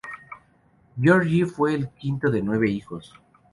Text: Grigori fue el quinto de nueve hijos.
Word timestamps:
Grigori 0.99 1.43
fue 1.43 1.75
el 1.75 1.89
quinto 1.89 2.31
de 2.31 2.41
nueve 2.41 2.67
hijos. 2.67 3.13